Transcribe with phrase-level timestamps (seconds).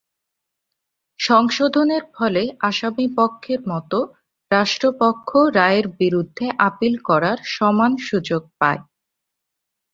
[1.19, 3.99] সংশোধনের ফলে আসামিপক্ষের মতো
[4.51, 8.81] রাষ্ট্রপক্ষও রায়ের বিরুদ্ধে আপিল করার সমান সুযোগ পায়।